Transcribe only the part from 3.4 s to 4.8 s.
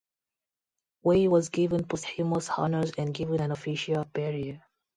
official burial.